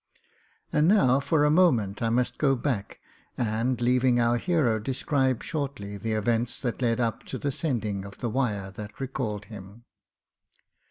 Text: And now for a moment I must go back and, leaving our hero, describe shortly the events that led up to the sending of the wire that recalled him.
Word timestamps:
And 0.73 0.87
now 0.87 1.19
for 1.19 1.43
a 1.45 1.51
moment 1.51 2.01
I 2.01 2.09
must 2.09 2.39
go 2.39 2.55
back 2.55 2.99
and, 3.37 3.79
leaving 3.79 4.19
our 4.19 4.37
hero, 4.39 4.79
describe 4.79 5.43
shortly 5.43 5.95
the 5.95 6.13
events 6.13 6.59
that 6.61 6.81
led 6.81 6.99
up 6.99 7.21
to 7.25 7.37
the 7.37 7.51
sending 7.51 8.03
of 8.03 8.17
the 8.17 8.27
wire 8.31 8.71
that 8.71 8.99
recalled 8.99 9.45
him. 9.45 9.83